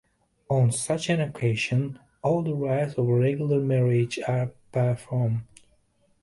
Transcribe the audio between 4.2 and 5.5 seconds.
are performed.